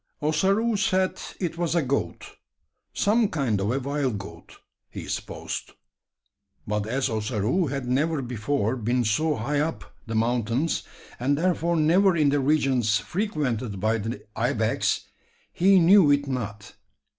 [0.19, 2.29] Ossaroo said it was a goat
[2.91, 4.57] some kind of a wild goat,
[4.89, 5.73] he supposed;
[6.65, 10.81] but as Ossaroo had never before been so high up the mountains,
[11.19, 15.05] and therefore never in the regions frequented by the ibex,
[15.53, 16.73] he knew it not.